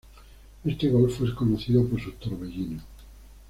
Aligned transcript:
Este 0.65 0.89
golfo 0.89 1.25
es 1.27 1.33
conocido 1.35 1.87
por 1.87 2.01
sus 2.01 2.15
torbellinos. 2.17 2.81